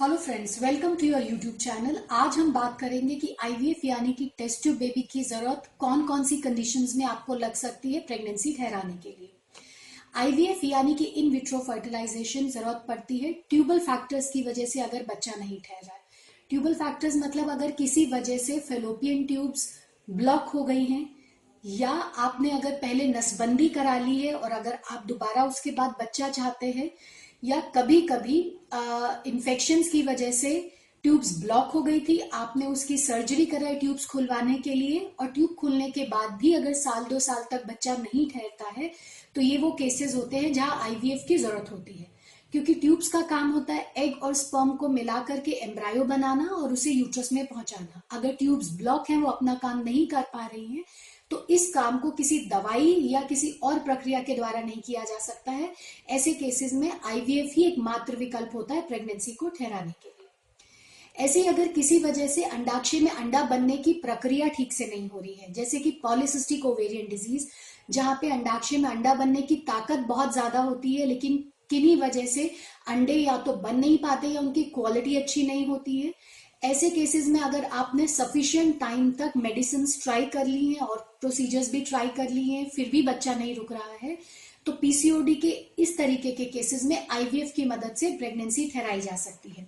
Hello 0.00 0.16
friends 0.16 0.62
welcome 0.62 0.94
to 0.96 1.06
your 1.06 1.22
YouTube 1.22 1.54
channel 1.54 1.98
आज 2.10 2.36
हम 2.38 2.52
बात 2.52 2.78
करेंगे 2.80 3.14
कि 3.14 3.34
आईवीएफ 3.44 3.84
यानी 3.84 4.12
कि 4.12 4.30
टेस्ट 4.38 4.62
ट्यूब 4.62 4.76
बेबी 4.76 5.02
की 5.10 5.24
ज़रूरत 5.24 5.68
कौन 5.78 6.06
कौन 6.06 6.24
सी 6.24 6.36
कंडीशंस 6.42 6.94
में 6.96 7.04
आपको 7.06 7.34
लग 7.34 7.54
सकती 7.54 7.92
है 7.94 8.00
प्रेगनेंसी 8.00 8.52
ठहराने 8.52 8.96
के 9.02 9.08
लिए। 9.10 9.30
आईवीएफ 10.16 10.64
यानी 10.64 10.94
कि 10.94 11.04
इन 11.04 11.30
विट्रो 11.32 11.58
फर्टिलाइजेशन 11.66 12.48
ज़रूरत 12.48 12.84
पड़ती 12.88 13.18
है। 13.18 13.32
ट्यूबल 13.50 13.78
फैक्टर्स 13.80 14.30
की 14.30 14.42
वजह 14.42 14.66
से 14.66 14.80
अगर 14.80 15.04
बच्चा 15.10 15.34
नहीं 15.38 15.60
ठहरा 15.60 15.92
है। 15.92 16.00
ट्यूबल 16.50 16.74
फैक्टर्स 16.76 17.16
मतलब 17.16 17.50
अगर 17.50 17.70
किसी 17.82 18.06
वजह 18.12 18.38
से 18.38 18.58
फेलोपियन 18.70 19.24
ट्यूब्स 19.26 19.70
ब्लॉक 20.08 20.48
हो 20.48 20.64
गई 20.64 20.84
हैं, 20.84 21.08
या 21.64 21.90
आपने 21.90 22.50
अगर 22.52 22.78
पहले 22.78 23.08
नसबंदी 23.08 23.68
करा 23.70 23.98
ली 24.00 24.20
है 24.20 24.34
और 24.34 24.50
अगर 24.54 24.78
आप 24.90 25.04
दोबारा 25.06 25.44
उसके 25.46 25.70
बाद 25.72 25.94
बच्चा 26.00 26.28
चाहते 26.30 26.70
हैं 26.72 26.90
या 27.42 27.60
कभी 27.74 28.00
कभी 28.02 28.38
इन्फेक्शन 29.26 29.82
की 29.82 30.02
वजह 30.02 30.30
से 30.32 30.52
ट्यूब्स 31.04 31.32
ब्लॉक 31.40 31.70
हो 31.74 31.82
गई 31.82 32.00
थी, 32.00 32.18
आपने 32.20 32.66
उसकी 32.66 32.96
सर्जरी 32.98 33.44
कराई 33.46 33.74
ट्यूब्स 33.76 34.06
खुलवाने 34.06 34.54
के 34.58 34.74
लिए 34.74 34.98
और 35.20 35.26
ट्यूब 35.28 35.54
खुलने 35.60 35.90
के 35.90 36.04
बाद 36.06 36.30
भी 36.40 36.52
अगर 36.54 36.72
साल 36.76 37.04
दो 37.04 37.18
साल 37.20 37.44
तक 37.50 37.66
बच्चा 37.66 37.96
नहीं 37.96 38.28
ठहरता 38.30 38.68
है 38.76 38.90
तो 39.34 39.40
ये 39.40 39.56
वो 39.58 39.70
केसेस 39.72 40.14
होते 40.14 40.36
हैं 40.36 40.52
जहाँ 40.52 40.80
आईवीएफ 40.82 41.24
की 41.28 41.36
ज़रूरत 41.38 41.70
होती 41.72 41.94
है। 41.94 42.06
क्योंकि 42.54 42.74
ट्यूब्स 42.74 43.08
का 43.08 43.20
काम 43.26 43.50
होता 43.50 43.74
है 43.74 43.92
एग 43.96 44.22
और 44.22 44.34
स्पर्म 44.34 44.70
को 44.76 44.88
मिला 44.88 45.18
करके 45.24 45.50
एम्ब्रायो 45.64 46.04
बनाना 46.04 46.44
और 46.52 46.72
उसे 46.72 46.90
यूट्रस 46.90 47.32
में 47.32 47.44
पहुंचाना। 47.46 48.00
अगर 48.12 48.32
ट्यूब्स 48.34 48.70
ब्लॉक 48.78 49.10
हैं, 49.10 49.16
वो 49.16 49.28
अपना 49.28 49.54
काम 49.54 49.82
नहीं 49.82 50.06
कर 50.06 50.22
पा 50.32 50.46
रही 50.46 50.66
हैं 50.66 50.84
तो 51.30 51.46
इस 51.50 51.68
काम 51.74 51.98
को 51.98 52.10
किसी 52.10 52.38
दवाई 52.48 52.94
या 53.02 53.20
किसी 53.22 53.50
और 53.62 53.78
प्रक्रिया 53.78 54.22
के 54.22 54.34
द्वारा 54.34 54.60
नहीं 54.60 54.80
किया 54.80 55.04
जा 55.04 55.18
सकता 55.18 55.52
है। 55.52 55.72
ऐसे 56.10 56.32
केसेस 56.34 56.72
में 56.72 56.90
आईवीएफ 56.92 57.52
ही 57.56 57.64
एक 57.64 57.78
मात्र 57.80 58.16
विकल्प 58.16 58.54
होता 58.54 58.74
है 58.74 58.86
प्रेगनेंसी 58.88 59.32
को 59.32 59.48
ठहराने 59.48 59.92
के 59.92 60.08
लिए। 60.08 61.24
ऐसे 61.24 61.42
अगर 61.46 61.68
किसी 61.68 61.98
वजह 61.98 62.26
से 62.26 62.42
अंडाक्षय 62.44 63.00
में 63.00 63.10
अंडा 63.10 63.42
बनने 63.44 63.76
की 63.76 63.92
प्रक्रिया 63.94 64.48
ठीक 64.48 64.72
से 64.72 64.86
नहीं 64.86 65.08
हो 65.08 65.20
रही 65.20 65.34
है, 65.34 65.52
जैसे 65.52 65.78
कि 65.78 65.90
पॉलिसिस्टिक 66.02 66.66
ओवेरियन 66.66 67.08
डिज़ीज़ 67.08 67.46
जहाँ 67.90 68.18
पे 68.20 68.30
अंडाक्षय 68.30 68.76
में 68.76 68.88
अंडा 68.90 69.14
बनने 69.14 69.42
की 69.42 69.56
ताकत 69.66 70.04
बहुत 70.08 70.32
ज़्यादा 70.32 70.60
होती 70.60 70.94
है, 70.94 71.06
लेकिन 71.06 71.44
किन्हीं 71.70 71.96
वजह 71.96 72.26
से 72.26 72.50
अंडे 72.88 73.14
या 73.14 73.36
तो 73.38 73.52
बन 73.54 73.76
नहीं 73.76 73.98
पाते 73.98 74.28
या 74.28 74.40
उनकी 74.40 74.62
क्वालिटी 74.74 75.16
अच्छी 75.16 75.46
नहीं 75.46 75.66
होती 75.66 76.00
है 76.00 76.12
ऐसे 76.62 76.88
केसेस 76.90 77.26
में 77.26 77.40
अगर 77.40 77.64
आपने 77.64 78.06
सफिशियंट 78.08 78.78
टाइम 78.80 79.10
तक 79.20 79.32
मेडिसिन 79.36 79.86
ट्राई 80.02 80.26
कर 80.26 80.46
ली 80.46 80.66
हैं 80.66 80.80
और 80.80 80.98
प्रोसीजर्स 81.20 81.70
भी 81.72 81.80
ट्राई 81.80 82.08
कर 82.16 82.30
ली 82.30 82.48
हैं, 82.48 82.68
फिर 82.68 82.88
भी 82.88 83.02
बच्चा 83.02 83.34
नहीं 83.34 83.54
रुक 83.56 83.72
रहा 83.72 83.96
है 84.02 84.16
तो 84.66 84.72
पीसीओडी 84.72 85.34
के 85.34 85.50
इस 85.78 85.96
तरीके 85.98 86.30
के 86.32 86.44
केसेस 86.46 86.84
में 86.84 87.06
आईवीएफ 87.10 87.52
की 87.56 87.64
मदद 87.64 87.94
से 87.96 88.10
प्रेगनेंसी 88.16 88.70
ठहराई 88.70 89.00
जा 89.00 89.16
सकती 89.16 89.50
है। 89.50 89.66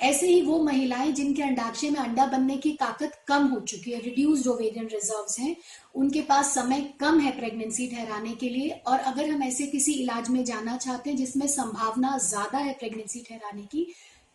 ऐसे 0.00 0.26
ही 0.28 0.40
वो 0.42 0.58
महिलाएँ 0.62 1.12
जिनके 1.12 1.42
अंडाक्षय 1.42 1.90
में 1.90 1.98
अंडा 1.98 2.24
बनने 2.26 2.56
की 2.56 2.72
ताकत 2.80 3.12
कम 3.28 3.46
हो 3.48 3.60
चुकी 3.62 3.90
है 3.90 4.00
रिड्यूस्ड 4.00 4.46
ओवेरियन 4.48 4.86
रिजर्व्स 4.86 5.38
हैं, 5.40 5.56
उनके 5.94 6.20
पास 6.22 6.54
समय 6.54 6.80
कम 7.00 7.20
है 7.20 7.30
प्रेगनेंसी 7.38 7.86
ठहराने 7.86 8.34
के 8.34 8.48
लिए 8.48 8.70
और 8.86 8.98
अगर 9.00 9.30
हम 9.30 9.42
ऐसे 9.42 9.66
किसी 9.66 9.92
इलाज 9.92 10.28
में 10.30 10.44
जाना 10.44 10.76
चाहते 10.76 11.10
हैं 11.10 11.16
जिसमें 11.16 11.46
संभावना 11.46 12.16
ज़्यादा 12.18 12.58
है 12.58 12.72
प्रेगनेंसी 12.74 13.24
ठहराने 13.28 13.62
की 13.62 13.86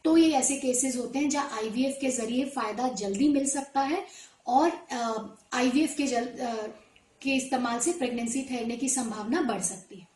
तो 0.05 0.17
ये 0.17 0.31
ऐसे 0.33 0.55
केसेस 0.55 0.97
होते 0.97 1.19
हैं 1.19 1.29
जहाँ 1.29 1.57
आईवीएफ 1.57 1.97
के 2.01 2.09
ज़रिए 2.11 2.45
फ़ायदा 2.45 2.87
जल्दी 2.99 3.29
मिल 3.29 3.45
सकता 3.47 3.81
है 3.81 4.05
और 4.47 4.71
आईवीएफ 5.53 5.95
के 5.97 6.07
जल 6.07 6.27
आ, 6.41 6.53
के 7.21 7.35
इस्तेमाल 7.35 7.79
से 7.79 7.91
प्रेगनेंसी 7.91 8.41
ठहरने 8.41 8.77
की 8.77 8.89
संभावना 8.89 9.41
बढ़ 9.41 9.61
सकती 9.61 9.95
है। 9.95 10.07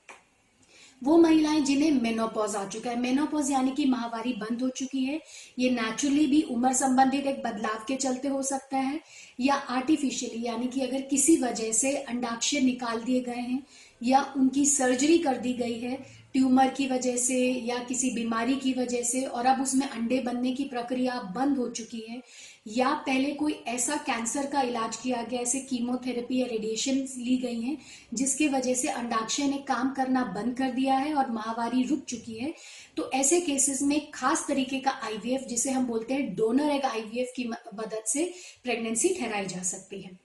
वो 1.01 1.17
महिलाएँ 1.17 1.59
जिन्हें 1.61 1.91
मेनोपॉज 2.01 2.55
आ 2.55 2.65
चुका 2.65 2.89
है 2.89 2.99
मेनोपॉज 2.99 3.51
यानी 3.51 3.71
कि 3.71 3.85
महावारी 3.85 4.33
बंद 4.33 4.61
हो 4.61 4.69
चुकी 4.69 5.03
है 5.05 5.19
ये 5.59 5.69
नेचुरली 5.69 6.25
भी 6.27 6.41
उम्र 6.41 6.71
संबंधित 6.73 7.25
एक 7.27 7.41
बदलाव 7.43 7.83
के 7.87 7.95
चलते 7.95 8.27
हो 8.27 8.41
सकता 8.43 8.77
है 8.77 8.99
या 9.39 9.55
आर्टिफिशियली 9.55 10.45
यानी 10.45 10.67
कि 10.67 10.81
अगर 10.81 11.01
किसी 11.01 11.37
वजह 11.37 11.71
से 11.71 11.95
अंडाक्षर 11.95 12.61
निकाल 12.61 13.01
दिए 13.01 13.21
गए 13.21 13.41
हैं 13.41 13.63
या 14.03 14.21
उनकी 14.37 14.65
सर्जरी 14.65 15.17
कर 15.17 15.37
दी 15.37 15.53
गई 15.53 15.79
है 15.79 15.97
ट्यूमर 16.35 16.69
की 16.69 16.87
वजह 16.87 17.15
से 17.17 17.37
या 17.65 17.77
किसी 17.83 18.09
बीमारी 18.11 18.55
की 18.55 18.73
वजह 18.73 19.01
से 19.03 19.21
और 19.21 19.45
अब 19.45 19.61
उसमें 19.61 19.87
अंडे 19.87 20.19
बनने 20.19 20.51
की 20.51 20.63
प्रक्रिया 20.65 21.21
बंद 21.35 21.57
हो 21.57 21.67
चुकी 21.69 22.03
है, 22.09 22.21
या 22.67 22.93
पहले 23.07 23.31
कोई 23.33 23.53
ऐसा 23.67 23.95
कैंसर 24.05 24.45
का 24.45 24.61
इलाज 24.61 24.95
किया 24.95 25.21
गया, 25.21 25.41
ऐसे 25.41 25.59
कीमोथेरेपी 25.61 26.39
या 26.41 26.47
रेडिएशन 26.47 26.97
ली 27.17 27.37
गई 27.37 27.61
हैं, 27.61 27.77
जिसके 28.13 28.47
वजह 28.47 28.73
से 28.73 28.87
अंडाक्षय 28.89 29.47
ने 29.47 29.57
काम 29.67 29.93
करना 29.93 30.23
बंद 30.35 30.57
कर 30.57 30.71
दिया 30.71 30.95
है 30.95 31.13
और 31.13 31.31
महावारी 31.31 31.83
रुक 31.83 32.03
चुकी 32.05 32.37
है। 32.37 32.53
तो 32.97 33.09
ऐसे 33.13 33.39
केसेस 33.41 33.81
में 33.83 33.99
खास 34.11 34.45
तरीके 34.47 34.79
का 34.79 34.91
आईवीएफ 35.03 35.47
जिसे 35.49 35.71
हम 35.71 35.85
बोलते 35.87 36.13
हैं 36.13 36.33
डोनर 36.35 36.71
एग 36.71 36.85
आईवीएफ 36.85 37.33
की 37.35 37.47
मदद 37.47 38.03
से 38.07 38.31
प्रेगनेंसी 38.63 39.13
ठहराई 39.19 39.45
जा 39.45 39.61
सकती 39.63 40.01
है। 40.01 40.24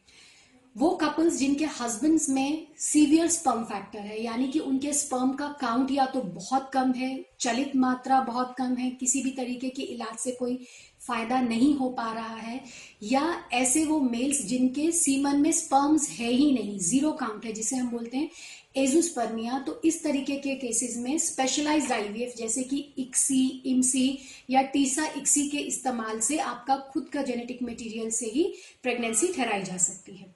वो 0.77 0.89
कपल्स 0.97 1.37
जिनके 1.37 1.65
हस्बैंड्स 1.79 2.29
में 2.29 2.67
सीवियर 2.79 3.29
स्पर्म 3.29 3.63
फैक्टर 3.65 3.99
है, 3.99 4.23
यानी 4.23 4.47
कि 4.49 4.59
उनके 4.59 4.93
स्पर्म 4.93 5.33
का 5.35 5.49
काउंट 5.61 5.91
या 5.91 6.07
तो 6.07 6.21
बहुत 6.21 6.71
कम 6.75 6.93
है, 6.93 7.25
चलित 7.41 7.75
मात्रा 7.77 8.21
बहुत 8.21 8.55
कम 8.59 8.75
है, 8.75 8.91
किसी 8.91 9.23
भी 9.23 9.31
तरीके 9.31 9.69
के 9.69 9.83
इलाज 9.85 10.19
से 10.19 10.31
कोई 10.33 10.59
फ़ायदा 11.01 11.41
नहीं 11.41 11.75
हो 11.77 11.89
पा 11.91 12.13
रहा 12.13 12.37
है, 12.37 12.61
या 13.03 13.43
ऐसे 13.53 13.85
वो 13.85 14.01
मेल्स 14.01 14.45
जिनके 14.47 14.91
सीमन 14.93 15.41
में 15.41 15.53
स्पर्म्स 15.53 16.09
है 16.11 16.31
ही 16.31 16.51
नहीं 16.53 16.79
ज़ीरो 16.81 17.13
काउंट 17.15 17.45
है, 17.45 17.53
जिसे 17.53 17.77
हम 17.77 17.91
बोलते 17.91 18.17
हैं 18.17 18.31
एजुस्पर्मिया 18.77 19.59
तो 19.59 19.81
इस 19.85 20.03
तरीके 20.05 20.37
के 20.39 20.55
केसेस 20.57 20.97
में 20.97 21.17
स्पेशलाइज्ड 21.19 21.93
आईवीएफ 21.93 22.35
जैसे 22.39 22.63
कि 22.63 22.79
इक्सी 22.99 23.47
इमसी 23.67 24.19
या 24.51 24.63
टीसा 24.65 25.07
इक्सी 25.17 25.49
के 25.49 25.59
इस्तेमाल 25.59 26.21
से 26.21 26.39
आपका 26.41 26.77
खुद 26.93 27.09
का 27.09 27.23
जेनेटिक 27.23 27.63
मटेरियल 27.63 28.11
से 28.11 28.27
ही 28.27 28.53
प्रेगनेंसी 28.83 29.33
ठहराई 29.33 29.63
जा 29.63 29.77
सकती 29.77 30.17
है। 30.17 30.35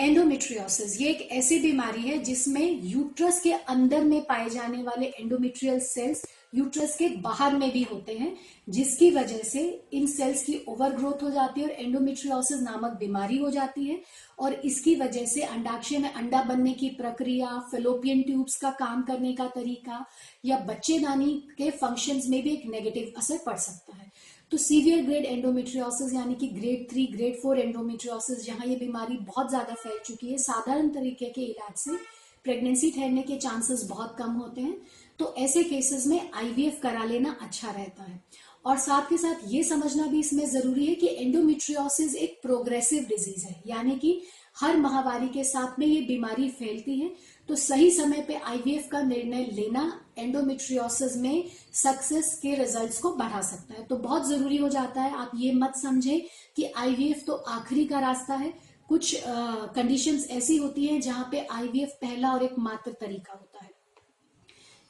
एंडोमेट्रियोसिस 0.00 1.00
ये 1.00 1.08
एक 1.08 1.28
ऐसी 1.32 1.58
बीमारी 1.58 2.02
है 2.02 2.16
जिसमें 2.18 2.80
यूट्रस 2.82 3.40
के 3.40 3.52
अंदर 3.52 4.04
में 4.04 4.20
पाए 4.24 4.48
जाने 4.50 4.82
वाले 4.82 5.06
एंडोमेट्रियल 5.06 5.80
सेल्स 5.80 6.22
यूट्रस 6.54 6.94
के 6.96 7.08
बाहर 7.16 7.56
में 7.56 7.70
भी 7.72 7.82
होते 7.82 8.12
हैं, 8.12 8.36
जिसकी 8.68 9.10
वजह 9.10 9.42
से 9.42 9.62
इन 9.92 10.06
सेल्स 10.06 10.42
की 10.44 10.58
ओवर 10.68 10.92
ग्रोथ 10.92 11.22
हो 11.22 11.30
जाती 11.30 11.60
है 11.60 11.66
और 11.66 11.74
एंडोमेट्रियोसिस 11.74 12.62
नामक 12.62 12.96
बीमारी 12.98 13.38
हो 13.38 13.50
जाती 13.50 13.84
है। 13.84 14.00
और 14.38 14.54
इसकी 14.54 14.94
वजह 14.94 15.26
से 15.26 15.42
अंडाक्षय 15.42 15.98
में 15.98 16.12
अंडा 16.12 16.42
बनने 16.42 16.72
की 16.72 16.88
प्रक्रिया 16.90 17.58
फेलोपियन 17.70 18.22
ट्यूब्स 18.22 18.56
का 18.56 18.70
काम 18.70 19.02
करने 19.02 19.32
का 19.32 19.46
तरीका 19.46 20.04
या 20.44 20.58
बच्चेदानी 20.68 21.34
के 21.58 21.70
फ़ंक्शंस 21.70 22.28
में 22.28 22.42
भी 22.42 22.50
एक 22.50 22.66
नेगेटिव 22.66 23.12
असर 23.18 23.38
पड़ 23.46 23.56
सकता 23.58 23.96
है। 23.96 24.09
तो 24.52 24.56
सीवियर 24.58 25.04
ग्रेड 25.04 25.24
एंडोमेट्रियोसिस 25.24 26.14
यानी 26.14 26.34
कि 26.34 26.46
grade 26.50 26.90
three 26.90 27.06
grade 27.06 27.36
four 27.42 27.58
endometriosis 27.58 28.44
जहाँ 28.46 28.66
ये 28.66 28.76
बीमारी 28.76 29.16
बहुत 29.16 29.48
ज़्यादा 29.48 29.74
फैल 29.74 29.98
चुकी 30.06 30.30
है, 30.30 30.38
साधारण 30.38 30.88
तरीके 30.88 31.26
के 31.26 31.42
इलाज 31.42 31.76
से 31.76 31.96
प्रेगनेंसी 32.44 32.90
ठहरने 32.90 33.22
के 33.22 33.36
चांसेस 33.36 33.84
बहुत 33.90 34.16
कम 34.18 34.32
होते 34.32 34.60
हैं। 34.60 34.76
तो 35.18 35.34
ऐसे 35.38 35.62
केसेस 35.62 36.06
में 36.06 36.30
आईवीएफ 36.34 36.80
करा 36.82 37.04
लेना 37.04 37.36
अच्छा 37.42 37.70
रहता 37.70 38.02
है। 38.02 38.20
और 38.64 38.76
साथ 38.78 39.08
के 39.08 39.16
साथ 39.18 39.46
ये 39.48 39.62
समझना 39.64 40.06
भी 40.06 40.20
इसमें 40.20 40.44
ज़रूरी 40.50 40.86
है 40.86 40.94
कि 40.94 41.08
एंडोमेट्रियोसिस 41.16 42.14
एक 42.16 42.38
प्रोग्रेसिव 42.42 43.04
डिज़ीज़ 43.08 43.44
है। 43.46 43.62
यानी 43.66 43.96
कि 43.98 44.20
हर 44.60 44.76
महावारी 44.76 45.28
के 45.28 45.44
साथ 45.44 45.78
में 45.78 45.86
ये 45.86 46.00
बीमारी 46.06 46.48
फैलती 46.50 46.98
है 46.98 47.10
तो 47.48 47.54
सही 47.56 47.90
समय 47.90 48.24
पे 48.28 48.34
आईवीएफ 48.36 48.88
का 48.92 49.00
निर्णय 49.02 49.44
लेना 49.52 50.00
एंडोमेट्रियोसिस 50.18 51.16
में 51.16 51.44
सक्सेस 51.74 52.38
के 52.42 52.54
रिजल्ट्स 52.54 52.98
को 52.98 53.10
बढ़ा 53.14 53.40
सकता 53.42 53.74
है। 53.74 53.84
तो 53.86 53.96
बहुत 53.96 54.28
ज़रूरी 54.28 54.56
हो 54.56 54.68
जाता 54.68 55.02
है। 55.02 55.14
आप 55.14 55.30
ये 55.36 55.52
मत 55.52 55.76
समझे 55.76 56.18
कि 56.56 56.64
आईवीएफ 56.76 57.24
तो 57.26 57.32
आखिरी 57.32 57.84
का 57.84 58.00
रास्ता 58.00 58.34
है। 58.34 58.52
कुछ 58.88 59.14
कंडीशंस 59.26 60.26
ऐसी 60.30 60.56
होती 60.56 60.86
हैं 60.86 61.00
जहाँ 61.00 61.28
पे 61.32 61.46
आईवीएफ 61.50 61.98
पहला 62.02 62.32
और 62.32 62.42
एक 62.42 62.58
मात्र 62.58 62.92
तरीका 63.00 63.32
होता 63.32 63.64
है। 63.64 63.70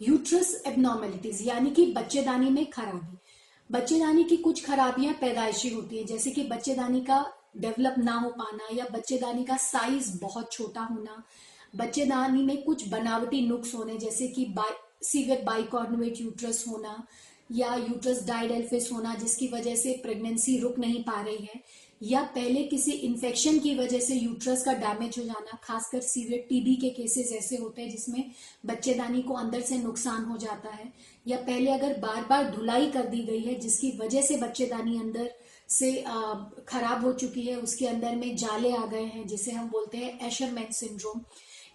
यूट्रस 0.00 0.62
एबनॉर्मेलिटीज 0.66 1.47
यानी 1.47 1.70
कि 1.70 1.87
बच्चेदानी 1.92 2.50
में 2.50 2.64
खराबी। 2.66 3.16
बच्चेदानी 3.70 4.22
की 4.25 4.36
कुछ 4.36 4.64
खराबियाँ 4.67 5.14
पैदाइशी 5.14 5.69
होती 5.69 5.99
है, 5.99 6.05
जैसे 6.05 6.31
कि 6.31 6.43
बच्चेदानी 6.43 7.00
का 7.00 7.25
डेवलप 7.56 7.94
ना 7.99 8.12
हो 8.12 8.31
पाना 8.31 8.69
या 8.72 8.87
बच्चेदानी 8.93 9.44
का 9.44 9.56
साइज़ 9.56 10.11
बहुत 10.20 10.52
छोटा 10.52 10.81
होना। 10.81 11.22
बच्चेदानी 11.76 12.43
में 12.43 12.62
कुछ 12.62 12.88
बनावटी 12.88 13.46
नुक्स 13.46 13.75
होने, 13.75 13.96
जैसे 13.99 14.28
कि 14.28 14.44
बाई 14.44 14.75
सीवियर 15.02 15.43
बाइकॉर्नोवेट 15.44 16.20
यूट्रस 16.20 16.64
होना 16.69 17.06
या 17.50 17.75
यूट्रस 17.76 18.25
डाइडेल्फिस 18.26 18.91
होना 18.93 19.14
जिसकी 19.14 19.49
वजह 19.49 19.76
से 19.76 19.93
प्रेगनेंसी 20.02 20.58
रुक 20.58 20.79
नहीं 20.79 21.02
पा 21.05 21.20
रही 21.20 21.44
है, 21.44 21.61
या 22.00 22.23
पहले 22.35 22.62
किसी 22.64 22.93
इन्फेक्शन 23.06 23.58
की 23.58 23.75
वजह 23.79 24.00
से 24.00 24.14
यूट्रस 24.14 24.62
का 24.64 24.73
डैमेज 24.75 25.19
हो 25.19 25.25
जाना, 25.25 25.58
खासकर 25.64 26.00
सीवियर 26.02 26.47
टीबी 26.49 26.75
के 26.76 26.91
केसेस 26.93 27.32
ऐसे 27.32 27.56
होते 27.56 27.82
हैं 27.82 27.91
जिसमें 27.91 28.31
बच्चेदानी 28.67 29.23
को 29.23 29.35
अंदर 29.35 29.61
से 29.62 29.79
नुकसान 29.79 30.25
हो 30.25 30.37
जाता 30.38 30.70
है, 30.70 30.93
या 31.26 31.37
पहले 31.38 31.70
अगर 31.70 31.99
बार 31.99 32.25
बार 32.31 32.50
धुलाई 32.50 32.91
कर 32.91 33.06
दी 33.08 33.23
गई 33.25 33.41
है 33.41 33.55
जिसकी 33.61 33.91
वजह 33.99 34.23
से 34.23 34.37
बच्चेदानी 34.38 34.99
अंदर 35.00 35.31
से 35.69 35.93
खराब 36.69 37.05
हो 37.05 37.12
चुकी 37.14 37.43
है, 37.43 37.56
उसके 37.56 37.87
अंदर 37.87 38.17
में 38.17 38.37
जाले 38.37 38.73
आ 38.73 38.85
गए 38.87 39.05
हैं, 39.05 39.26
जिसे 39.26 39.50
हम 39.52 39.69
बोलते 39.69 39.99
हैं 39.99 40.26
एशरमैन 40.26 40.73
सिंड्रोम। 40.73 41.20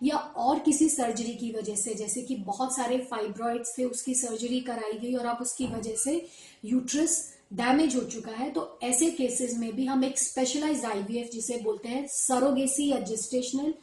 या 0.01 0.15
और 0.15 0.59
किसी 0.59 0.89
सर्जरी 0.89 1.33
की 1.33 1.51
वजह 1.51 1.75
से, 1.75 1.93
जैसे 1.93 2.21
कि 2.21 2.35
बहुत 2.37 2.75
सारे 2.75 2.97
फाइब्रॉइड्स 3.11 3.77
थे 3.77 3.83
उसकी 3.85 4.15
सर्जरी 4.15 4.59
कराई 4.61 4.97
गई 4.99 5.13
और 5.13 5.25
अब 5.25 5.41
उसकी 5.41 5.67
वजह 5.67 5.95
से 5.95 6.25
यूट्रस 6.65 7.17
डैमेज 7.53 7.95
हो 7.95 8.01
चुका 8.03 8.31
है। 8.31 8.49
तो 8.49 8.79
ऐसे 8.83 9.09
केसेस 9.11 9.57
में 9.57 9.71
भी 9.75 9.85
हम 9.85 10.03
एक 10.03 10.19
स्पेशलाइज्ड 10.19 10.85
आईवीएफ 10.85 11.29
जिसे 11.31 11.57
बोलते 11.63 11.89
हैं 11.89 12.05
सरोगेसी 12.07 12.89
या 12.91 12.99
जिस्टेशनल 13.01 13.73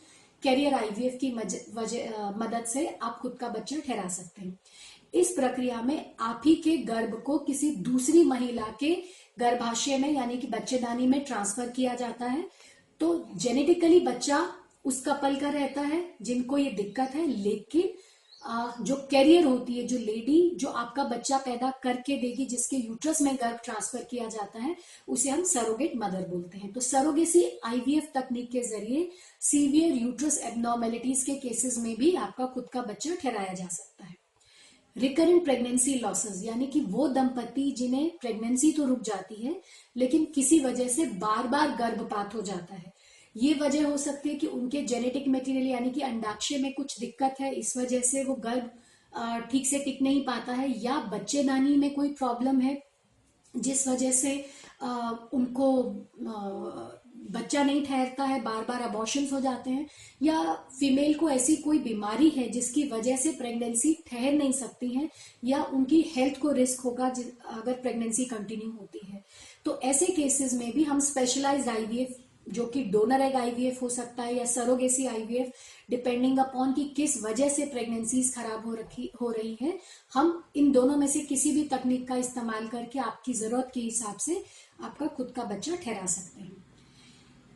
कैरियर 0.42 0.74
आईवीएफ 0.74 1.18
की 1.20 1.32
मदद 1.32 2.64
से 2.66 2.86
आप 3.02 3.18
खुद 3.18 3.36
का 3.40 3.48
बच्चा 3.48 3.76
ठहरा 3.78 4.08
सकते 4.08 4.42
हैं। 4.42 4.58
इस 5.14 5.30
प्रक्रिया 5.30 5.80
में 5.82 6.14
आप 6.20 6.42
ही 6.46 6.54
के 6.54 6.76
गर्भ 6.78 7.22
को 7.26 7.38
किसी 7.38 7.70
दूसरी 7.82 8.24
महिला 8.24 8.66
के 8.80 8.94
गर्भाशय 9.38 9.98
में, 9.98 10.12
यानी 10.12 10.36
कि 10.36 10.46
बच्चेदानी 10.46 11.06
में 11.06 11.24
ट्रांसफ़र 11.24 11.68
किया 11.70 11.94
जाता 11.94 12.26
है। 12.26 12.44
तो 13.00 13.28
जेनेटिकली 13.36 14.00
बच्चा 14.00 14.38
उस 14.84 15.02
कपल 15.04 15.36
का 15.36 15.50
रहता 15.50 15.80
है, 15.82 16.04
जिनको 16.22 16.58
ये 16.58 16.70
दिक्कत 16.72 17.14
है, 17.14 17.26
लेकिन 17.28 17.92
जो 18.80 18.94
कैरियर 19.10 19.44
होती 19.44 19.74
है, 19.74 19.86
जो 19.86 19.98
लेडी 19.98 20.38
जो 20.60 20.68
आपका 20.68 21.02
बच्चा 21.06 21.36
पैदा 21.38 21.70
करके 21.82 22.16
देगी, 22.16 22.44
जिसके 22.46 22.76
यूट्रस 22.76 23.20
में 23.22 23.34
गर्भ 23.34 23.58
ट्रांसफ़र 23.64 24.02
किया 24.10 24.28
जाता 24.28 24.58
है, 24.58 24.74
उसे 25.08 25.30
हम 25.30 25.42
सरोगेट 25.44 25.92
मदर 25.96 26.26
बोलते 26.28 26.58
हैं। 26.58 26.72
तो 26.72 26.80
सरोगेसी 26.80 27.44
आईवीएफ 27.64 28.10
तकनीक 28.14 28.50
के 28.52 28.62
ज़रिए 28.62 29.08
सीवियर 29.40 29.92
यूट्रस 29.94 30.38
एबनॉर्मेलिटीज 30.44 31.22
के 31.24 31.34
केसेस 31.38 31.78
में 31.78 31.94
भी 31.96 32.14
आपका 32.16 32.46
खुद 32.46 32.68
का 32.72 32.82
बच्चा 32.82 33.14
ठहराया 33.14 33.52
जा 33.52 33.66
सकता 33.66 34.04
है। 34.04 34.16
रिकरेंट 34.96 35.44
प्रेगनेंसी 35.44 35.94
लॉसेस 35.94 36.42
यानी 36.44 36.66
कि 36.66 36.80
वो 36.88 37.06
दंपति 37.10 37.70
जिन्हें 37.70 38.10
प्रेगनेंसी 38.20 38.72
तो 38.72 38.86
रुक 38.86 39.02
जाती 39.02 39.34
है, 39.36 39.60
लेकिन 39.96 40.24
किसी 40.34 40.58
वजह 40.60 40.88
से 40.88 41.06
बार 41.18 41.46
बार 41.48 41.76
गर्भपात 41.76 42.34
हो 42.34 42.42
जाता 42.42 42.74
है। 42.74 42.91
ये 43.36 43.54
वजह 43.54 43.86
हो 43.86 43.96
सकती 43.96 44.28
है 44.28 44.34
कि 44.34 44.46
उनके 44.48 44.82
जेनेटिक 44.84 45.28
मटेरियल 45.28 45.66
यानी 45.66 45.90
कि 45.90 46.00
अंडाक्षय 46.02 46.58
में 46.58 46.72
कुछ 46.72 46.98
दिक्कत 47.00 47.36
है, 47.40 47.54
इस 47.54 47.76
वजह 47.76 48.00
से 48.02 48.24
वो 48.24 48.34
गर्भ 48.36 48.70
ठीक 49.50 49.66
से 49.66 49.78
टिक 49.78 50.02
नहीं 50.02 50.24
पाता 50.24 50.52
है, 50.52 50.68
या 50.84 51.00
बच्चेदानी 51.12 51.76
में 51.76 51.92
कोई 51.94 52.12
प्रॉब्लम 52.14 52.60
है, 52.60 52.80
जिस 53.54 53.86
वजह 53.88 54.12
से 54.12 54.36
उनको 55.34 55.72
बच्चा 57.30 57.62
नहीं 57.64 57.84
ठहरता 57.84 58.24
है 58.24 58.40
बार 58.42 58.64
बार 58.64 58.80
अबॉर्शन 58.82 59.26
हो 59.32 59.40
जाते 59.40 59.70
हैं, 59.70 59.86
या 60.22 60.52
फीमेल 60.78 61.14
को 61.14 61.28
ऐसी 61.30 61.56
कोई 61.56 61.78
बीमारी 61.78 62.28
है 62.28 62.48
जिसकी 62.48 62.84
वजह 62.88 63.16
से 63.16 63.32
प्रेगनेंसी 63.32 63.92
ठहर 64.06 64.32
नहीं 64.32 64.52
सकती 64.52 64.88
है, 64.88 65.08
या 65.44 65.62
उनकी 65.64 66.00
हेल्थ 66.16 66.40
को 66.40 66.52
रिस्क 66.52 66.80
होगा 66.80 67.06
अगर 67.06 67.72
प्रेगनेंसी 67.74 68.24
कंटिन्यू 68.24 68.70
होती 68.70 69.00
है। 69.04 69.22
तो 69.64 69.78
ऐसे 69.82 70.06
केसेस 70.12 70.54
में 70.54 70.70
भी 70.72 70.84
हम 70.84 71.00
स्पेशलाइज्ड 71.02 71.68
आईवीएफ 71.68 72.16
जो 72.52 72.64
कि 72.66 72.82
डोनर 72.84 73.20
एग 73.20 73.36
आईवीएफ 73.36 73.82
हो 73.82 73.88
सकता 73.88 74.22
है 74.22 74.34
या 74.34 74.44
सरोगेसी 74.46 75.06
आईवीएफ 75.06 75.52
डिपेंडिंग 75.90 76.38
अपॉन 76.38 76.72
कि 76.72 76.84
किस 76.96 77.22
वजह 77.22 77.48
से 77.48 77.66
प्रेगनेंसीज 77.66 78.34
खराब 78.34 78.66
हो 78.66 78.74
रखी, 78.74 79.10
हो 79.20 79.30
रही 79.30 79.56
है, 79.62 79.78
हम 80.12 80.42
इन 80.56 80.72
दोनों 80.72 80.96
में 80.96 81.06
से 81.06 81.20
किसी 81.20 81.52
भी 81.52 81.64
तकनीक 81.68 82.06
का 82.08 82.16
इस्तेमाल 82.16 82.66
करके 82.68 82.98
आपकी 83.00 83.32
ज़रूरत 83.34 83.70
के 83.74 83.80
हिसाब 83.80 84.16
से 84.16 84.42
आपका 84.82 85.06
खुद 85.06 85.32
का 85.36 85.44
बच्चा 85.44 85.76
ठहरा 85.76 86.06
सकते 86.06 86.40
हैं। 86.40 86.56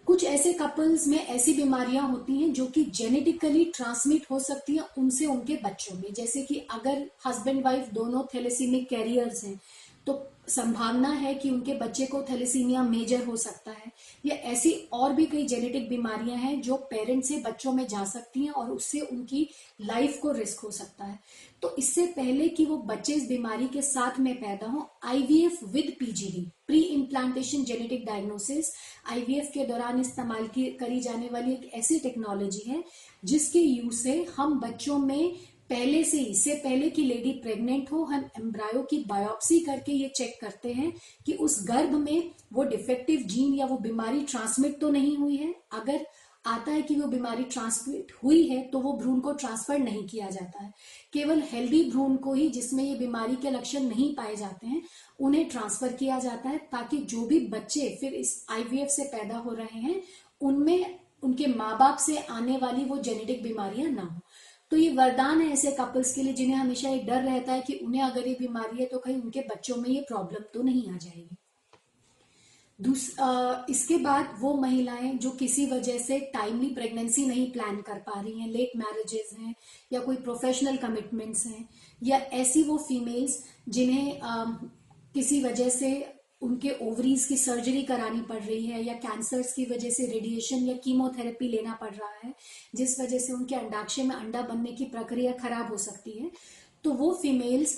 कुछ 0.07 0.25
ऐसे 0.25 0.53
कपल्स 0.53 1.07
में 1.09 1.19
ऐसी 1.19 1.53
बीमारियाँ 1.55 2.09
होती 2.09 2.37
हैं 2.39 2.53
जो 2.53 2.67
कि 2.67 2.85
जेनेटिकली 2.95 3.65
ट्रांसमिट 3.77 4.27
हो 4.31 4.39
सकती 4.41 4.77
हैं 4.77 4.85
उनसे 4.99 5.27
उनके 5.27 5.55
बच्चों 5.65 5.97
में। 5.97 6.13
जैसे 6.15 6.43
कि 6.43 6.59
अगर 6.71 7.05
हस्बैंड 7.27 7.65
वाइफ 7.65 7.89
दोनों 7.95 8.23
थैलेसीमिक 8.35 8.89
कैरियर्स 8.89 9.45
हैं 9.45 9.61
तो 10.07 10.13
संभावना 10.49 11.09
है 11.09 11.35
कि 11.35 11.51
उनके 11.51 11.75
बच्चे 11.75 12.07
को 12.07 12.23
थैलेसीमिया 12.23 12.83
मेजर 12.83 13.25
हो 13.25 13.37
सकता 13.37 13.71
है 13.71 13.93
या 14.27 14.37
ऐसी 14.51 14.73
और 14.93 15.13
भी 15.13 15.27
कई 15.27 15.47
जेनेटिक 15.47 15.89
बीमारियाँ 15.89 16.37
हैं 16.39 16.61
जो 16.63 16.77
पेरेंट 16.91 17.25
से 17.25 17.39
बच्चों 17.39 17.73
में 17.73 17.87
जा 17.87 18.05
सकती 18.05 18.45
हैं 18.45 18.53
और 18.53 18.71
उससे 18.71 19.01
उनकी 19.01 19.49
लाइफ 19.81 20.19
को 20.23 20.33
रिस्क 20.33 20.61
हो 20.61 20.71
सकता 20.71 21.05
है। 21.05 21.19
तो 21.63 21.75
इससे 21.79 22.07
पहले 22.07 22.49
कि 22.49 22.65
वो 22.67 22.77
बच्चे 22.87 23.13
इस 23.13 23.29
बीमारी 23.29 23.67
के 23.67 23.83
साथ 23.83 24.19
में 24.21 24.35
पैदा 24.35 24.67
हो 24.67 24.89
IVF 25.05 25.59
with 25.65 25.93
PGD 26.01 26.47
preimplantation 26.81 27.65
genetic 27.65 28.05
diagnosis 28.07 28.73
IVF 29.11 29.51
के 29.55 29.65
दौरान 29.65 30.01
इस्तेमाल 30.01 30.47
की, 30.47 30.65
करी 30.71 31.01
जाने 31.01 31.29
वाली 31.33 31.53
एक 31.53 31.71
ऐसी 31.75 31.99
टेक्नोलॉजी 31.99 32.71
है 32.71 32.83
जिसके 33.25 33.59
यूज़ 33.59 34.03
से 34.03 34.23
हम 34.37 34.59
बच्चों 34.61 34.99
में 34.99 35.35
पहले 35.71 36.03
से, 36.05 36.19
इससे 36.21 36.55
पहले 36.55 36.89
कि 36.91 37.03
लेडी 37.05 37.33
प्रेग्नेंट 37.43 37.91
हो, 37.93 38.03
हम 38.05 38.29
एम्ब्रायो 38.39 38.83
की 38.83 38.99
बायोप्सी 39.09 39.59
करके 39.61 39.93
ये 39.93 40.09
चेक 40.09 40.39
करते 40.41 40.73
हैं 40.73 40.93
कि 41.27 41.33
उस 41.35 41.59
गर्भ 41.69 41.95
में 41.95 42.31
वो 42.53 42.65
डिफेक्टिव 42.65 43.21
जीन 43.27 43.55
या 43.55 43.67
वो 43.67 43.79
बीमारी 43.79 44.23
ट्रांसमिट 44.23 44.79
तो 44.81 44.91
नहीं 44.91 45.17
हुई 45.17 45.37
है। 45.37 45.55
अगर 45.73 46.07
आता 46.45 46.73
है 46.73 46.83
कि 46.83 46.95
वो 46.95 47.07
बीमारी 47.09 47.45
ट्रांसमिट 47.45 48.13
हुई 48.25 48.43
है 48.49 48.61
तो 48.63 48.81
वो 48.81 48.93
भ्रूण 48.93 49.19
को 49.21 49.33
ट्रांसफ़र 49.33 49.79
नहीं 49.79 50.07
किया 50.09 50.29
जाता 50.31 50.63
है। 50.63 50.73
केवल 51.13 51.43
हेल्दी 51.43 51.83
भ्रूण 51.91 52.17
को 52.17 52.35
ही 52.35 52.49
जिसमें 52.49 52.83
ये 52.85 52.95
बीमारी 52.99 53.37
के 53.37 53.51
लक्षण 53.51 53.83
नहीं 53.85 54.15
पाए 54.15 54.37
जाते 54.37 54.67
हैं, 54.67 54.83
उन्हें 55.21 55.49
ट्रांसफ़र 55.49 55.93
किया 55.93 56.19
जाता 56.19 56.49
है 56.49 56.59
ताकि 56.73 56.99
जो 57.05 57.27
भी 57.27 57.41
बच्चे 57.49 57.89
फिर 58.01 58.15
इस 58.15 58.45
आईवीएफ 58.51 58.89
से 58.89 59.05
पैदा 59.07 59.39
हो 59.39 59.55
रहे 59.55 59.81
हैं, 59.81 60.01
उनमें, 60.41 60.99
उनके 61.23 61.47
माँ 61.49 61.77
बाप 61.79 61.99
से 61.99 62.17
आने 62.21 62.57
वाली 62.57 62.85
वो 62.85 62.99
जेनेटिक 62.99 63.43
बीमारियाँ 63.43 63.91
ना 63.91 64.03
हो। 64.03 64.21
तो 64.71 64.77
ये 64.77 64.91
वरदान 64.91 65.41
है 65.41 65.53
ऐसे 65.53 65.71
कपल्स 65.73 66.15
के 66.15 66.23
लिए 66.23 66.33
जिन्हें 66.33 66.57
हमेशा 66.57 66.91
एक 66.91 67.07
डर 67.07 67.23
रहता 67.23 67.53
है 67.53 67.61
कि 67.61 67.75
उन्हें 67.77 68.03
अगर 68.03 68.27
ये 68.29 68.37
बीमारी 68.39 68.81
है 68.81 68.87
तो 68.87 68.99
कहीं 68.99 69.21
उनके 69.23 69.41
बच्चों 69.41 69.77
में 69.77 69.89
ये 69.91 70.01
प्रॉब्लम 70.01 70.45
तो 70.55 70.63
नहीं 70.63 70.89
आ 70.91 70.97
जाएगी। 70.97 71.37
इसके 73.71 73.97
बाद 73.97 74.35
वो 74.41 74.53
महिलाएँ 74.55 75.13
जो 75.15 75.31
किसी 75.31 75.67
वजह 75.67 75.99
से 75.99 76.19
टाइमली 76.35 76.69
प्रेगनेंसी 76.71 77.27
नहीं 77.27 77.51
प्लान 77.53 77.81
कर 77.83 77.99
पा 77.99 78.21
रही 78.21 78.41
हैं 78.41 78.49
लेट 78.49 78.73
मैरिजेस 78.77 79.31
हैं, 79.39 79.55
या 79.93 80.01
कोई 80.01 80.17
प्रोफेशनल 80.17 80.77
कमिटमेंट्स 80.77 81.47
हैं, 81.47 81.69
या 82.03 82.17
ऐसी 82.17 82.63
वो 82.63 82.77
फीमेल्स 82.79 83.43
जिन्हें 83.69 84.21
किसी 85.15 85.43
वजह 85.45 85.69
से 85.69 85.93
उनके 86.43 86.71
ओवरीज 86.83 87.25
की 87.25 87.37
सर्जरी 87.37 87.83
करानी 87.83 88.21
पड़ 88.29 88.43
रही 88.43 88.67
है 88.67 88.83
या 88.85 88.95
कैंसर्स 88.97 89.53
की 89.53 89.65
वजह 89.65 89.91
से 89.91 90.07
रेडिएशन 90.07 90.67
या 90.67 90.75
कीमोथेरेपी 90.85 91.49
लेना 91.49 91.79
पड़ 91.81 91.95
रहा 91.95 92.13
है, 92.25 92.35
जिस 92.75 93.01
वजह 93.01 93.19
से 93.19 93.33
उनके 93.33 93.55
अंडाक्षय 93.55 94.03
में 94.03 94.15
अंडा 94.17 94.43
बनने 94.43 94.73
की 94.73 94.85
प्रक्रिया 94.87 95.33
खराब 95.43 95.71
हो 95.71 95.77
सकती 95.81 96.19
है 96.19 96.31
तो 96.85 96.91
वो 96.93 97.13
फीमेल्स 97.23 97.73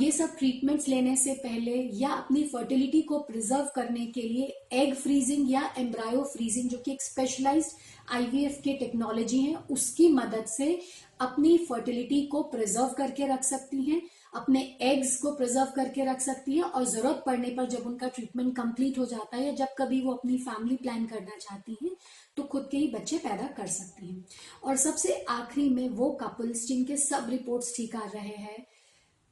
ये 0.00 0.10
सब 0.12 0.36
ट्रीटमेंट्स 0.38 0.86
लेने 0.88 1.14
से 1.16 1.32
पहले 1.34 1.72
या 1.94 2.08
अपनी 2.08 2.42
फर्टिलिटी 2.48 3.00
को 3.02 3.18
प्रिजर्व 3.20 3.70
करने 3.76 4.04
के 4.06 4.22
लिए 4.22 4.44
एग 4.72 4.94
फ्रीजिंग 4.94 5.50
या 5.50 5.62
एम्ब्रायो 5.78 6.22
फ्रीजिंग 6.32 6.68
जो 6.70 6.78
कि 6.78 6.92
एक 6.92 7.02
स्पेशलाइज्ड 7.02 8.14
आईवीएफ 8.14 8.60
के 8.64 8.72
टेक्नोलॉजी 8.78 9.40
है, 9.40 9.56
उसकी 9.70 10.08
मदद 10.08 10.44
से 10.48 10.80
अपनी 11.20 11.56
फर्टिलिटी 11.68 12.22
को 12.26 12.42
प्रिजर्व 12.44 12.94
करके 12.98 13.26
रख 13.26 13.42
सकती 13.44 13.82
हैं। 13.82 14.00
अपने 14.34 14.60
एग्स 14.82 15.16
को 15.16 15.30
प्रिजर्व 15.36 15.72
करके 15.76 16.04
रख 16.04 16.20
सकती 16.20 16.56
है 16.56 16.62
और 16.62 16.84
ज़रूरत 16.86 17.22
पड़ने 17.26 17.50
पर 17.56 17.66
जब 17.70 17.86
उनका 17.86 18.08
ट्रीटमेंट 18.08 18.54
कंप्लीट 18.56 18.98
हो 18.98 19.06
जाता 19.06 19.36
है 19.36 19.46
या 19.46 19.52
जब 19.54 19.74
कभी 19.78 20.00
वो 20.02 20.12
अपनी 20.12 20.38
फैमिली 20.40 20.76
प्लान 20.76 21.06
करना 21.06 21.36
चाहती 21.40 21.76
हैं 21.82 21.90
तो 22.36 22.42
खुद 22.44 22.68
के 22.70 22.76
ही 22.76 22.88
बच्चे 22.90 23.18
पैदा 23.18 23.46
कर 23.56 23.66
सकती 23.68 24.06
हैं। 24.06 24.24
और 24.64 24.76
सबसे 24.76 25.12
आखिरी 25.30 25.68
में 25.70 25.88
वो 25.90 26.10
कपल्स 26.22 26.66
जिनके 26.66 26.96
सब 26.98 27.26
रिपोर्ट्स 27.30 27.76
ठीक 27.76 27.96
आ 27.96 28.04
रहे 28.04 28.28
हैं, 28.28 28.64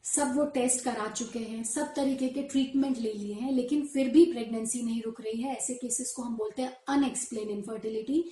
सब 0.04 0.36
वो 0.36 0.44
टेस्ट 0.54 0.84
करा 0.84 1.08
चुके 1.08 1.38
हैं, 1.38 1.62
सब 1.64 1.92
तरीके 1.96 2.28
के 2.28 2.42
ट्रीटमेंट 2.44 2.98
ले 2.98 3.12
लिए 3.12 3.34
हैं, 3.34 3.52
लेकिन 3.52 3.86
फिर 3.86 4.08
भी 4.10 4.24
प्रेगनेंसी 4.32 4.82
नहीं 4.82 5.02
रुक 5.02 5.20
रही 5.20 5.42
है, 5.42 5.56
ऐसे 5.56 5.74
केसेस 5.74 6.12
को 6.12 6.22
हम 6.22 6.36
बोलते 6.36 6.62
हैं 6.62 6.76
अनएक्सप्लेन 6.88 7.50
इनफर्टिलिटी 7.50 8.24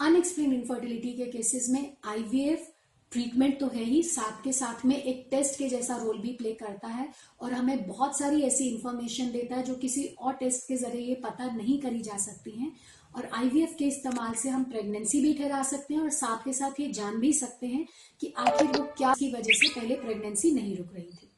अनएक्सप्लेन 0.00 0.52
इनफर्टिलिटी 0.52 1.12
के 1.12 1.26
केसेस 1.26 1.68
में 1.70 1.96
आईवीएफ 2.04 2.72
ट्रीटमेंट 3.12 3.58
तो 3.60 3.66
है 3.68 3.84
ही, 3.84 4.02
साथ 4.02 4.42
के 4.44 4.52
साथ 4.52 4.84
में 4.86 4.96
एक 4.96 5.26
टेस्ट 5.30 5.58
के 5.58 5.68
जैसा 5.68 5.96
रोल 5.96 6.18
भी 6.18 6.32
प्ले 6.32 6.52
करता 6.54 6.88
है 6.88 7.08
और 7.40 7.52
हमें 7.52 7.86
बहुत 7.86 8.18
सारी 8.18 8.42
ऐसी 8.42 8.68
इंफॉर्मेशन 8.68 9.30
देता 9.32 9.56
है 9.56 9.62
जो 9.62 9.74
किसी 9.76 10.04
और 10.04 10.32
टेस्ट 10.34 10.68
के 10.68 10.76
ज़रिए 10.76 11.14
पता 11.24 11.50
नहीं 11.52 11.78
करी 11.80 12.02
जा 12.02 12.16
सकती 12.18 12.50
हैं। 12.52 12.72
और 13.14 13.28
आईवीएफ 13.34 13.74
के 13.78 13.84
इस्तेमाल 13.84 14.32
से 14.34 14.48
हम 14.48 14.64
प्रेगनेंसी 14.64 15.20
भी 15.20 15.32
ठहरा 15.34 15.62
सकते 15.62 15.94
हैं 15.94 16.00
और 16.00 16.10
साथ 16.12 16.44
के 16.44 16.52
साथ 16.52 16.80
ये 16.80 16.90
जान 16.92 17.16
भी 17.20 17.32
सकते 17.32 17.66
हैं 17.66 17.86
कि 18.20 18.32
आखिर 18.38 18.66
वो 18.68 18.84
क्या 18.98 19.12
की 19.14 19.32
वजह 19.34 19.52
से 19.52 19.68
पहले 19.70 19.94
प्रेगनेंसी 19.96 20.50
नहीं 20.50 20.76
रुक 20.76 20.92
रही 20.94 21.04
थी। 21.04 21.30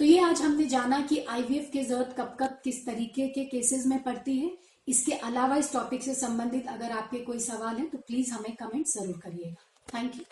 तो 0.00 0.04
ये 0.04 0.18
आज 0.20 0.42
हमने 0.42 0.66
जाना 0.66 1.00
कि 1.02 1.18
आईवीएफ 1.20 1.70
की 1.72 1.84
ज़रूरत 1.84 2.14
कब 2.18 2.36
कब 2.40 2.60
किस 2.64 2.84
तरीके 2.86 3.28
के 3.28 3.44
केसेस 3.46 3.86
में 3.86 4.02
पड़ती 4.02 4.38
है। 4.38 4.50
इसके 4.88 5.12
अलावा 5.12 5.56
इस 5.56 5.72
टॉपिक 5.72 6.02
से 6.02 6.14
संबंधित 6.16 6.68
अगर 6.68 6.90
आपके 6.92 7.18
कोई 7.20 7.40
सवाल 7.40 7.76
है 7.76 7.86
तो 7.86 7.98
प्लीज़ 7.98 8.32
हमें 8.32 8.54
कमेंट 8.56 8.86
ज़रूर 8.88 9.20
करिएगा। 9.24 9.66
thank 9.90 10.16
you. 10.16 10.24